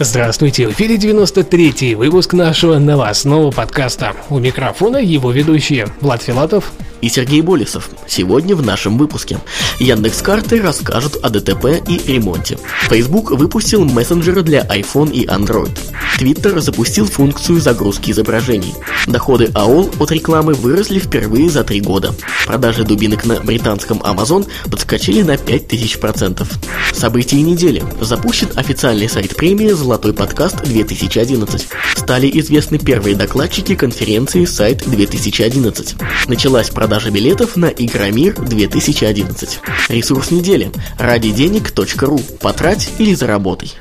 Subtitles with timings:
[0.00, 4.14] Здравствуйте, в эфире 93-й выпуск нашего новостного подкаста.
[4.30, 6.70] У микрофона его ведущие Влад Филатов
[7.00, 7.88] и Сергей Болесов.
[8.06, 9.38] Сегодня в нашем выпуске
[9.78, 12.58] Яндекс Карты расскажут о ДТП и ремонте.
[12.88, 15.76] Facebook выпустил мессенджеры для iPhone и Android.
[16.18, 18.74] Twitter запустил функцию загрузки изображений.
[19.06, 22.12] Доходы AOL от рекламы выросли впервые за три года.
[22.46, 26.46] Продажи дубинок на британском Amazon подскочили на 5000%.
[26.92, 27.84] События недели.
[28.00, 31.66] Запущен официальный сайт премии «Золотой подкаст 2011».
[31.94, 36.02] Стали известны первые докладчики конференции «Сайт 2011».
[36.26, 39.60] Началась продажа продажа билетов на Игромир 2011.
[39.90, 40.70] Ресурс недели.
[40.98, 42.18] Ради денег.ру.
[42.40, 43.74] Потрать или заработай.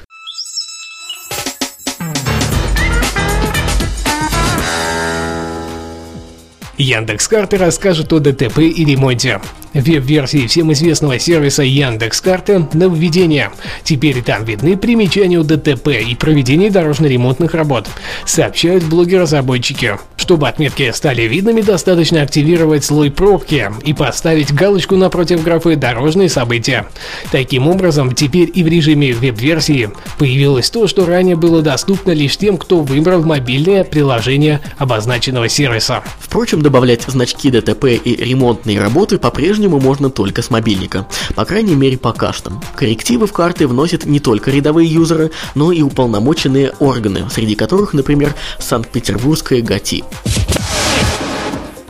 [6.78, 9.40] Яндекс.Карты расскажет о ДТП и ремонте
[9.82, 13.52] веб-версии всем известного сервиса Яндекс.Карты нововведение.
[13.84, 17.88] Теперь там видны примечания у ДТП и проведение дорожно-ремонтных работ,
[18.26, 19.98] сообщают блоги-разработчики.
[20.18, 26.88] Чтобы отметки стали видными, достаточно активировать слой пробки и поставить галочку напротив графы «Дорожные события».
[27.32, 32.58] Таким образом, теперь и в режиме веб-версии появилось то, что ранее было доступно лишь тем,
[32.58, 36.04] кто выбрал мобильное приложение обозначенного сервиса.
[36.20, 41.76] Впрочем, добавлять значки ДТП и ремонтные работы по-прежнему по-прежнему можно только с мобильника, по крайней
[41.76, 42.52] мере пока что.
[42.76, 48.34] Коррективы в карты вносят не только рядовые юзеры, но и уполномоченные органы, среди которых, например,
[48.60, 50.04] Санкт-Петербургская ГАТИ.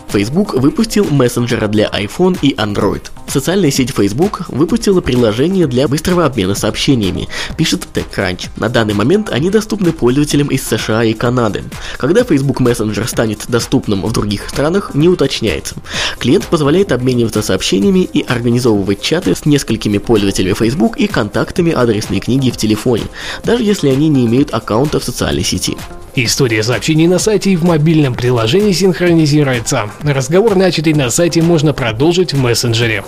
[0.10, 3.04] Facebook выпустил мессенджера для iPhone и Android.
[3.28, 7.28] Социальная сеть Facebook выпустила приложение для быстрого обмена сообщениями,
[7.58, 8.50] пишет TechCrunch.
[8.56, 11.64] На данный момент они доступны пользователям из США и Канады.
[11.98, 15.76] Когда Facebook Messenger станет доступным в других странах, не уточняется.
[16.20, 22.50] Клиент позволяет обмениваться сообщениями и организовывать чаты с несколькими пользователями Facebook и контактами адресной книги
[22.50, 23.04] в телефоне,
[23.44, 25.78] даже если они не имеют аккаунта в социальной сети.
[26.16, 29.92] История сообщений на сайте и в мобильном приложении синхронизируется.
[30.02, 33.04] Разговор, начатый на сайте, можно продолжить в мессенджере.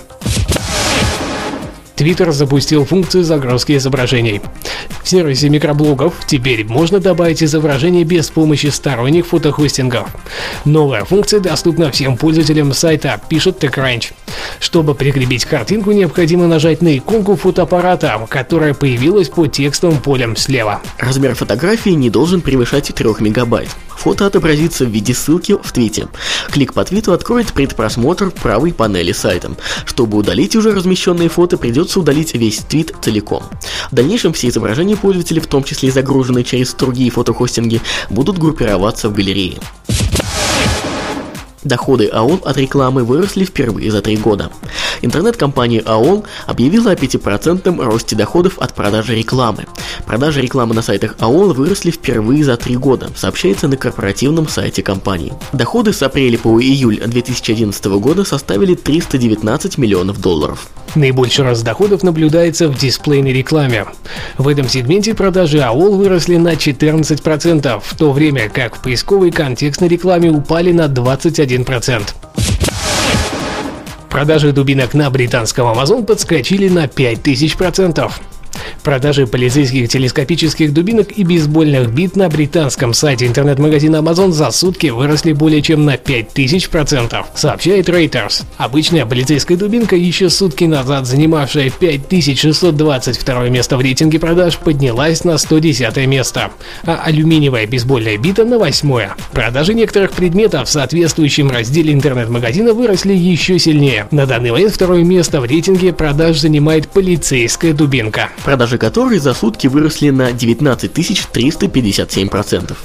[2.00, 4.40] Twitter запустил функцию загрузки изображений.
[5.02, 10.08] В сервисе микроблогов теперь можно добавить изображение без помощи сторонних фотохостингов.
[10.64, 14.12] Новая функция доступна всем пользователям сайта, пишет TechCrunch.
[14.58, 20.80] Чтобы прикрепить картинку, необходимо нажать на иконку фотоаппарата, которая появилась по текстовым полям слева.
[20.98, 23.68] Размер фотографии не должен превышать 3 мегабайт.
[24.00, 26.08] Фото отобразится в виде ссылки в твите.
[26.50, 29.50] Клик по твиту откроет предпросмотр правой панели сайта.
[29.84, 33.42] Чтобы удалить уже размещенные фото, придется удалить весь твит целиком.
[33.90, 39.12] В дальнейшем все изображения пользователей, в том числе загруженные через другие фотохостинги, будут группироваться в
[39.12, 39.58] галерее.
[41.64, 44.50] Доходы АОЛ от рекламы выросли впервые за три года.
[45.02, 49.66] Интернет-компания АОЛ объявила о 5% росте доходов от продажи рекламы.
[50.06, 55.34] Продажи рекламы на сайтах АОЛ выросли впервые за три года, сообщается на корпоративном сайте компании.
[55.52, 60.68] Доходы с апреля по июль 2011 года составили 319 миллионов долларов.
[60.94, 63.86] Наибольший рост доходов наблюдается в дисплейной рекламе.
[64.38, 69.88] В этом сегменте продажи АОЛ выросли на 14%, в то время как в поисковой контекстной
[69.88, 72.02] рекламе упали на 21%.
[74.08, 78.10] Продажи дубинок на британском Amazon подскочили на 5000%.
[78.82, 85.32] Продажи полицейских телескопических дубинок и бейсбольных бит на британском сайте интернет-магазина Amazon за сутки выросли
[85.32, 88.44] более чем на 5000%, сообщает Reuters.
[88.56, 95.96] Обычная полицейская дубинка, еще сутки назад занимавшая 5622 место в рейтинге продаж, поднялась на 110
[96.06, 96.50] место,
[96.84, 98.80] а алюминиевая бейсбольная бита на 8
[99.32, 104.06] Продажи некоторых предметов в соответствующем разделе интернет-магазина выросли еще сильнее.
[104.10, 109.68] На данный момент второе место в рейтинге продаж занимает полицейская дубинка продажи которой за сутки
[109.68, 112.76] выросли на 19 357%.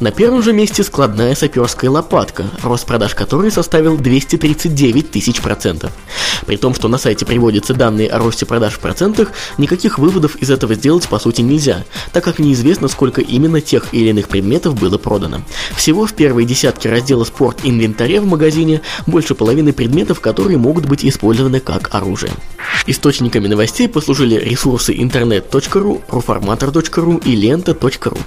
[0.00, 5.92] На первом же месте складная саперская лопатка, рост продаж которой составил 239 тысяч процентов.
[6.46, 10.50] При том, что на сайте приводятся данные о росте продаж в процентах, никаких выводов из
[10.50, 11.84] этого сделать по сути нельзя,
[12.14, 15.42] так как неизвестно, сколько именно тех или иных предметов было продано.
[15.76, 21.04] Всего в первой десятке раздела спорт инвентаря в магазине больше половины предметов, которые могут быть
[21.04, 22.32] использованы как оружие.
[22.86, 28.18] Источниками новостей послужили ресурсы интернет.ру, proformator.ru и лента.ру.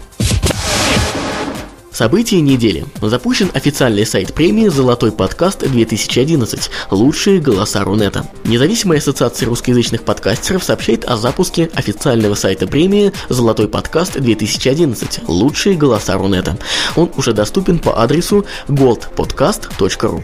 [1.93, 2.85] События недели.
[3.03, 6.71] Запущен официальный сайт премии «Золотой подкаст 2011.
[6.89, 8.25] Лучшие голоса Рунета».
[8.45, 15.27] Независимая ассоциация русскоязычных подкастеров сообщает о запуске официального сайта премии «Золотой подкаст 2011.
[15.27, 16.57] Лучшие голоса Рунета».
[16.95, 20.23] Он уже доступен по адресу goldpodcast.ru.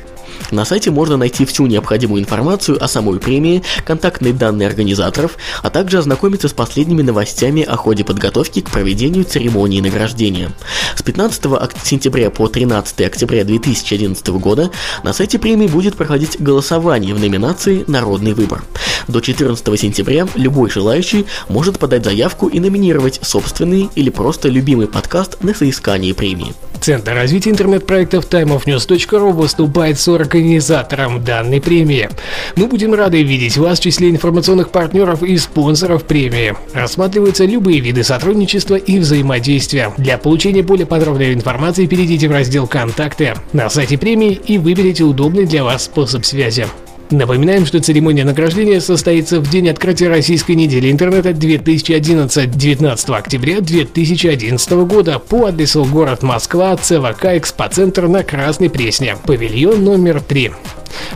[0.52, 6.00] На сайте можно найти всю необходимую информацию о самой премии, контактные данные организаторов, а также
[6.00, 10.52] ознакомиться с последними новостями о ходе подготовки к проведению церемонии награждения.
[10.96, 11.44] С 15
[11.84, 14.72] сентября по 13 октября 2011 года
[15.04, 18.64] на сайте премии будет проходить голосование в номинации «Народный выбор».
[19.10, 25.42] До 14 сентября любой желающий может подать заявку и номинировать собственный или просто любимый подкаст
[25.42, 26.54] на соискание премии.
[26.80, 32.08] Центр развития интернет-проектов timeofnews.ru выступает с организатором данной премии.
[32.56, 36.56] Мы будем рады видеть вас в числе информационных партнеров и спонсоров премии.
[36.74, 39.92] Рассматриваются любые виды сотрудничества и взаимодействия.
[39.98, 45.48] Для получения более подробной информации перейдите в раздел «Контакты» на сайте премии и выберите удобный
[45.48, 46.68] для вас способ связи.
[47.12, 54.72] Напоминаем, что церемония награждения состоится в день открытия Российской недели интернета 2011, 19 октября 2011
[54.86, 60.52] года по адресу город Москва, ЦВК Экспоцентр на Красной Пресне, павильон номер 3.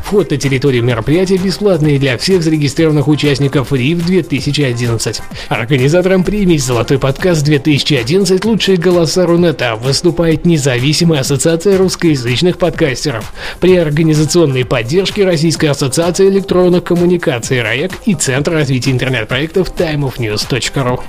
[0.04, 5.22] Вход на территорию мероприятия бесплатный для всех зарегистрированных участников РИФ 2011.
[5.50, 8.44] Организатором премии «Золотой подкаст 2011.
[8.46, 17.62] Лучшие голоса Рунета» выступает независимая ассоциация русскоязычных подкастеров при организационной поддержке Российской ассоциации электронных коммуникаций
[17.62, 21.00] РАЭК и Центра развития интернет-проектов timeofnews.ru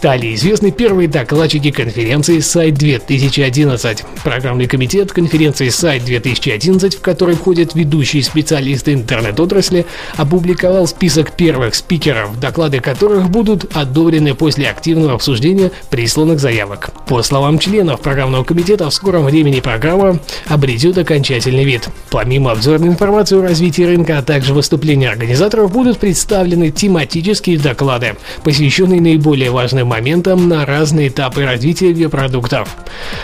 [0.00, 4.02] стали известны первые докладчики конференции Сайт 2011.
[4.24, 9.84] Программный комитет конференции Сайт 2011, в который входят ведущие специалисты интернет-отрасли,
[10.16, 16.92] опубликовал список первых спикеров, доклады которых будут одобрены после активного обсуждения присланных заявок.
[17.06, 21.90] По словам членов программного комитета, в скором времени программа обретет окончательный вид.
[22.08, 29.02] Помимо обзорной информации о развитии рынка, а также выступления организаторов, будут представлены тематические доклады, посвященные
[29.02, 32.68] наиболее важным моментом на разные этапы развития веб-продуктов.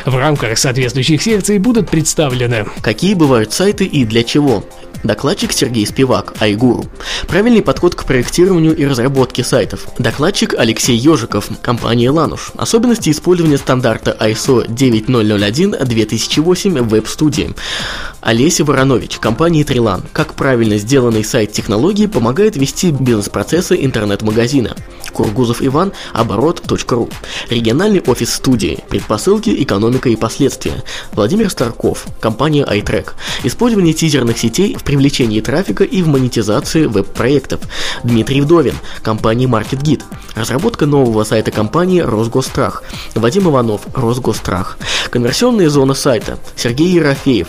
[0.04, 4.64] В рамках соответствующих секций будут представлены Какие бывают сайты и для чего?
[5.04, 6.86] Докладчик Сергей Спивак, Айгуру.
[7.28, 9.86] Правильный подход к проектированию и разработке сайтов.
[9.98, 12.50] Докладчик Алексей Ежиков, компания Лануш.
[12.56, 17.54] Особенности использования стандарта ISO 9001-2008 в веб-студии.
[18.26, 20.02] Олеся Воронович, компания Трилан.
[20.12, 24.74] Как правильно сделанный сайт технологии помогает вести бизнес-процессы интернет-магазина.
[25.12, 27.08] Кургузов Иван, оборот.ру.
[27.50, 28.80] Региональный офис студии.
[28.88, 30.82] Предпосылки, экономика и последствия.
[31.12, 33.12] Владимир Старков, компания iTrack.
[33.44, 37.60] Использование тизерных сетей в привлечении трафика и в монетизации веб-проектов.
[38.02, 40.02] Дмитрий Вдовин, компания MarketGit.
[40.34, 42.82] Разработка нового сайта компании Росгострах.
[43.14, 44.78] Вадим Иванов, Росгострах.
[45.10, 46.38] Конверсионная зона сайта.
[46.56, 47.48] Сергей Ерофеев,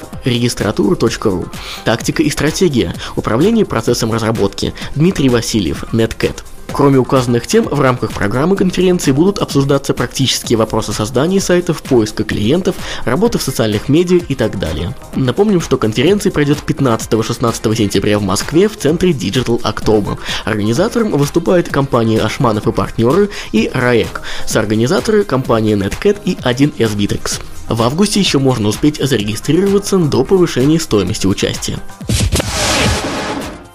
[0.67, 1.45] регистратура.ру.
[1.85, 2.93] Тактика и стратегия.
[3.15, 4.73] Управление процессом разработки.
[4.95, 6.43] Дмитрий Васильев, NetCat.
[6.71, 12.75] Кроме указанных тем, в рамках программы конференции будут обсуждаться практические вопросы создания сайтов, поиска клиентов,
[13.05, 14.95] работы в социальных медиа и так далее.
[15.15, 20.17] Напомним, что конференция пройдет 15-16 сентября в Москве в центре Digital October.
[20.45, 27.41] Организатором выступает компания Ашманов и партнеры и РАЭК, соорганизаторы компания NetCat и 1С Bittrex.
[27.69, 31.79] В августе еще можно успеть зарегистрироваться до повышения стоимости участия.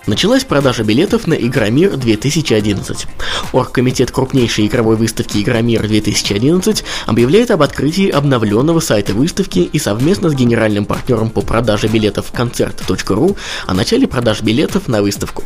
[0.08, 3.06] Началась продажа билетов на Игромир 2011.
[3.52, 10.34] Оргкомитет крупнейшей игровой выставки Игромир 2011 объявляет об открытии обновленного сайта выставки и совместно с
[10.34, 15.44] генеральным партнером по продаже билетов концерт.ру о начале продаж билетов на выставку.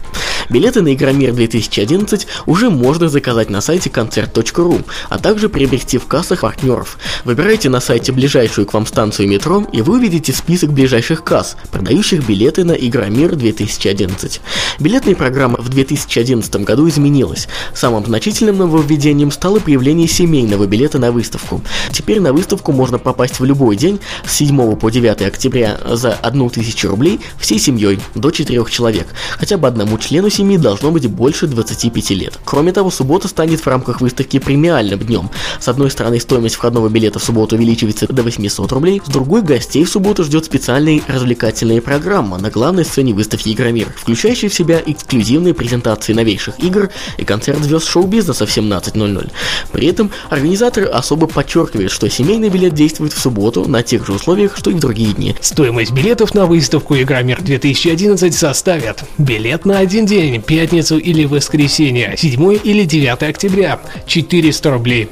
[0.48, 6.40] Билеты на Игромир 2011 уже можно заказать на сайте концерт.ру, а также приобрести в кассах
[6.40, 6.98] партнеров.
[7.24, 12.26] Выбирайте на сайте ближайшую к вам станцию метро, и вы увидите список ближайших касс, продающих
[12.26, 14.40] билеты на Игромир 2011.
[14.78, 17.48] Билетная программа в 2011 году изменилась.
[17.74, 21.62] Самым значительным нововведением стало появление семейного билета на выставку.
[21.92, 26.88] Теперь на выставку можно попасть в любой день с 7 по 9 октября за 1000
[26.88, 29.08] рублей всей семьей до 4 человек.
[29.38, 32.38] Хотя бы одному члену семьи должно быть больше 25 лет.
[32.44, 35.30] Кроме того, суббота станет в рамках выставки премиальным днем.
[35.58, 39.84] С одной стороны, стоимость входного билета в субботу увеличивается до 800 рублей, с другой гостей
[39.84, 44.82] в субботу ждет специальная развлекательная программа на главной сцене выставки Игромир, включая включающий в себя
[44.84, 49.30] эксклюзивные презентации новейших игр и концерт звезд шоу-бизнеса в 17.00.
[49.72, 54.56] При этом организаторы особо подчеркивают, что семейный билет действует в субботу на тех же условиях,
[54.56, 55.34] что и в другие дни.
[55.40, 62.58] Стоимость билетов на выставку Игромир 2011 составит билет на один день пятницу или воскресенье, 7
[62.62, 65.08] или 9 октября– 400 рублей.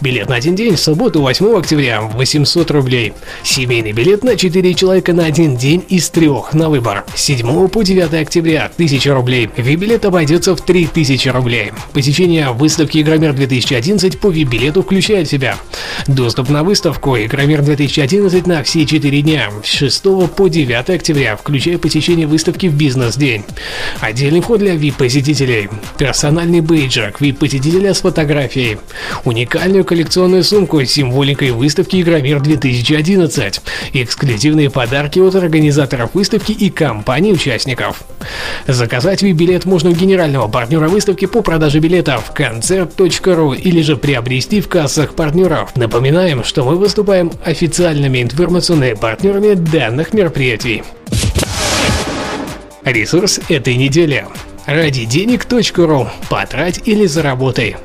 [0.00, 3.12] Билет на один день, в субботу 8 октября– 800 рублей.
[3.42, 7.04] Семейный билет на 4 человека на один день из трех на выбор.
[7.14, 9.48] С 7 по 9 октября– 1000 рублей.
[9.56, 11.72] VIP-билет обойдется в 3000 рублей.
[11.92, 15.56] Посещение выставки Игромир 2011 по VIP-билету включает в себя
[16.06, 20.02] доступ на выставку Игромир 2011 на все 4 дня с 6
[20.34, 23.44] по 9 октября, включая посещение выставки в бизнес-день.
[24.00, 25.68] Отдельный вход для VIP-посетителей.
[25.98, 28.78] Персональный бейджик VIP-посетителя с фотографией.
[29.24, 33.60] Уникальную коллекционную сумку с символикой выставки Игромир 2011.
[33.92, 38.02] Эксклюзивные подарки от организаторов выставки и компаний-участников.
[38.66, 44.68] Заказать VIP-билет можно у генерального партнера выставки по продаже билетов концерт.ру или же приобрести в
[44.68, 45.74] кассах партнеров.
[45.76, 50.82] Напоминаем, что мы выступаем официальными информационными партнерами данных мероприятий.
[52.84, 54.26] Ресурс этой недели.
[54.66, 56.08] Ради денег.ру.
[56.28, 57.76] Потрать или заработай.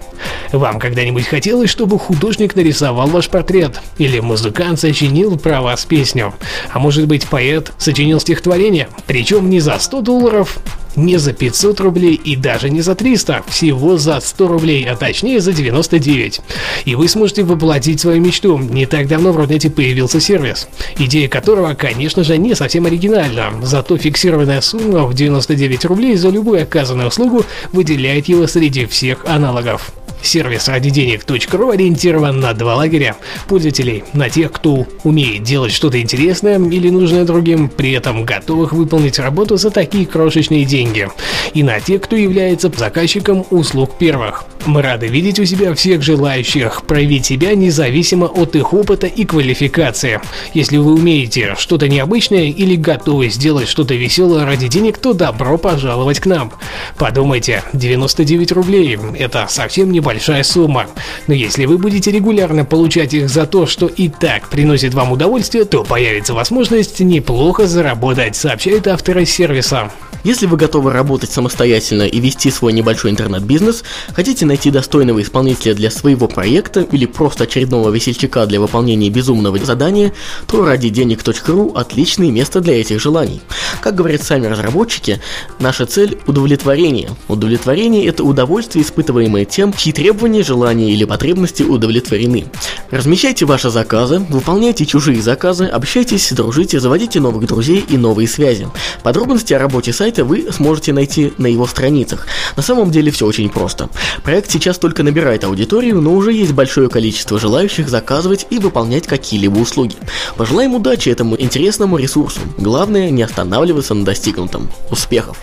[0.51, 3.79] Вам когда-нибудь хотелось, чтобы художник нарисовал ваш портрет?
[3.99, 6.33] Или музыкант сочинил про вас песню?
[6.71, 8.89] А может быть поэт сочинил стихотворение?
[9.05, 10.57] Причем не за 100 долларов,
[10.95, 15.39] не за 500 рублей и даже не за 300, всего за 100 рублей, а точнее
[15.39, 16.41] за 99.
[16.85, 18.57] И вы сможете воплотить свою мечту.
[18.57, 20.67] Не так давно в Рунете появился сервис,
[20.97, 26.63] идея которого, конечно же, не совсем оригинальна, зато фиксированная сумма в 99 рублей за любую
[26.63, 29.91] оказанную услугу выделяет его среди всех аналогов.
[30.21, 33.15] Сервис ради денег.ру ориентирован на два лагеря
[33.47, 39.19] пользователей, на тех, кто умеет делать что-то интересное или нужное другим, при этом готовых выполнить
[39.19, 41.09] работу за такие крошечные деньги,
[41.53, 44.45] и на тех, кто является заказчиком услуг первых.
[44.65, 50.21] Мы рады видеть у себя всех желающих проявить себя независимо от их опыта и квалификации.
[50.53, 56.19] Если вы умеете что-то необычное или готовы сделать что-то веселое ради денег, то добро пожаловать
[56.19, 56.53] к нам.
[56.97, 60.87] Подумайте, 99 рублей– это совсем небольшой большая сумма.
[61.27, 65.63] Но если вы будете регулярно получать их за то, что и так приносит вам удовольствие,
[65.63, 69.89] то появится возможность неплохо заработать, сообщают авторы сервиса.
[70.23, 75.89] Если вы готовы работать самостоятельно и вести свой небольшой интернет-бизнес, хотите найти достойного исполнителя для
[75.89, 80.13] своего проекта или просто очередного весельчака для выполнения безумного задания,
[80.45, 83.41] то ради денег.ру отличное место для этих желаний.
[83.81, 85.19] Как говорят сами разработчики,
[85.59, 87.09] наша цель– удовлетворение.
[87.27, 92.45] Удовлетворение– это удовольствие, испытываемое тем, чьи требования, желания или потребности удовлетворены.
[92.89, 98.67] Размещайте ваши заказы, выполняйте чужие заказы, общайтесь, дружите, заводите новых друзей и новые связи.
[99.03, 102.25] Подробности о работе сайта вы сможете найти на его страницах.
[102.55, 103.89] На самом деле все очень просто.
[104.23, 109.59] Проект сейчас только набирает аудиторию, но уже есть большое количество желающих заказывать и выполнять какие-либо
[109.59, 109.97] услуги.
[110.35, 112.39] Пожелаем удачи этому интересному ресурсу.
[112.57, 114.67] Главное не останавливаться на достигнутом.
[114.89, 115.37] Успехов!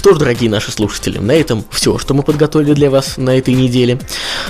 [0.00, 3.52] Что ж, дорогие наши слушатели, на этом все, что мы подготовили для вас на этой
[3.52, 3.98] неделе.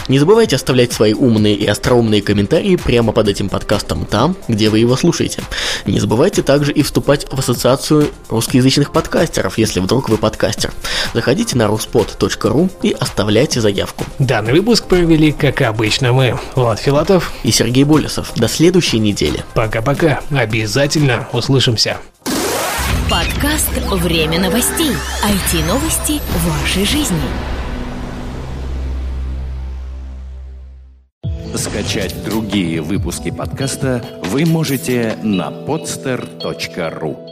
[0.07, 4.79] Не забывайте оставлять свои умные и остроумные комментарии прямо под этим подкастом там, где вы
[4.79, 5.43] его слушаете.
[5.87, 10.73] Не забывайте также и вступать в ассоциацию русскоязычных подкастеров, если вдруг вы подкастер.
[11.15, 14.05] Заходите на ruspod.ru и оставляйте заявку.
[14.21, 18.31] Данный выпуск провели, как обычно, мы, Влад Филатов и Сергей Болесов.
[18.37, 19.45] До следующей недели.
[19.55, 20.21] Пока-пока.
[20.31, 21.99] Обязательно услышимся.
[23.11, 24.93] Подкаст «Время новостей».
[25.25, 27.19] IT-новости вашей жизни.
[31.57, 37.30] Скачать другие выпуски подкаста вы можете на podster.ru